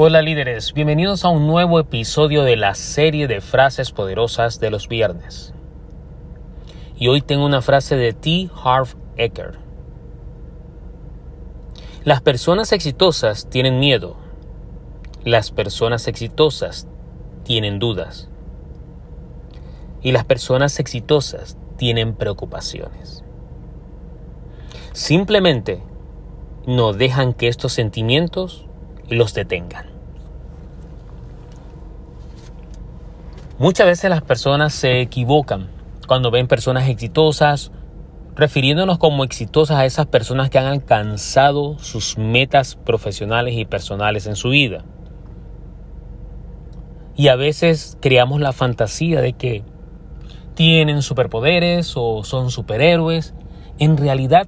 [0.00, 4.86] Hola líderes, bienvenidos a un nuevo episodio de la serie de frases poderosas de los
[4.86, 5.52] viernes.
[6.96, 8.48] Y hoy tengo una frase de T.
[8.62, 9.58] Harv Eker.
[12.04, 14.16] Las personas exitosas tienen miedo.
[15.24, 16.86] Las personas exitosas
[17.42, 18.28] tienen dudas.
[20.00, 23.24] Y las personas exitosas tienen preocupaciones.
[24.92, 25.82] Simplemente
[26.68, 28.67] no dejan que estos sentimientos
[29.08, 29.86] los detengan.
[33.58, 35.68] Muchas veces las personas se equivocan
[36.06, 37.72] cuando ven personas exitosas,
[38.36, 44.36] refiriéndonos como exitosas a esas personas que han alcanzado sus metas profesionales y personales en
[44.36, 44.84] su vida.
[47.16, 49.64] Y a veces creamos la fantasía de que
[50.54, 53.34] tienen superpoderes o son superhéroes.
[53.80, 54.46] En realidad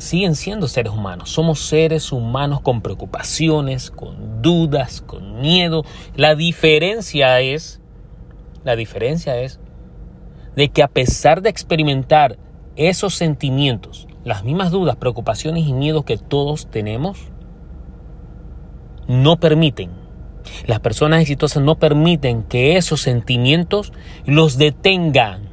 [0.00, 1.30] siguen siendo seres humanos.
[1.30, 5.84] Somos seres humanos con preocupaciones, con dudas, con miedo.
[6.16, 7.80] La diferencia es,
[8.64, 9.60] la diferencia es
[10.56, 12.38] de que a pesar de experimentar
[12.76, 17.30] esos sentimientos, las mismas dudas, preocupaciones y miedos que todos tenemos,
[19.06, 19.90] no permiten,
[20.66, 23.92] las personas exitosas no permiten que esos sentimientos
[24.24, 25.50] los detengan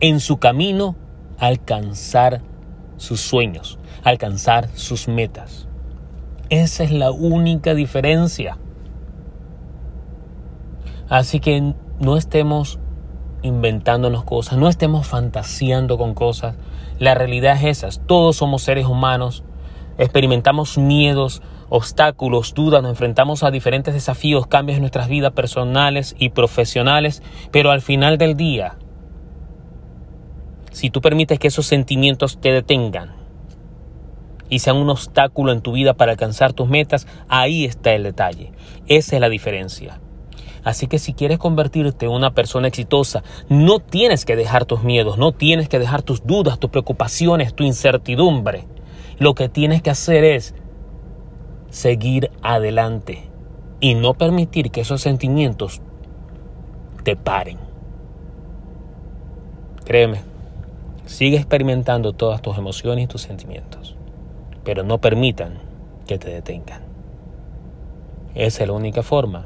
[0.00, 0.96] en su camino
[1.38, 2.42] a alcanzar
[2.96, 5.68] sus sueños, alcanzar sus metas.
[6.50, 8.58] Esa es la única diferencia.
[11.08, 12.78] Así que no estemos
[13.42, 16.56] inventándonos cosas, no estemos fantaseando con cosas.
[16.98, 18.02] La realidad es esa.
[18.06, 19.44] Todos somos seres humanos,
[19.98, 26.28] experimentamos miedos, obstáculos, dudas, nos enfrentamos a diferentes desafíos, cambios en nuestras vidas personales y
[26.30, 28.76] profesionales, pero al final del día
[30.72, 33.14] si tú permites que esos sentimientos te detengan
[34.48, 38.52] y sean un obstáculo en tu vida para alcanzar tus metas, ahí está el detalle.
[38.86, 40.00] Esa es la diferencia.
[40.64, 45.18] Así que si quieres convertirte en una persona exitosa, no tienes que dejar tus miedos,
[45.18, 48.66] no tienes que dejar tus dudas, tus preocupaciones, tu incertidumbre.
[49.18, 50.54] Lo que tienes que hacer es
[51.70, 53.28] seguir adelante
[53.80, 55.82] y no permitir que esos sentimientos
[57.02, 57.58] te paren.
[59.84, 60.20] Créeme,
[61.12, 63.96] Sigue experimentando todas tus emociones y tus sentimientos,
[64.64, 65.58] pero no permitan
[66.06, 66.80] que te detengan.
[68.34, 69.44] Esa es la única forma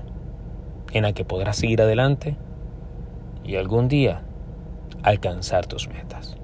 [0.93, 2.37] en la que podrás seguir adelante
[3.43, 4.23] y algún día
[5.03, 6.37] alcanzar tus metas.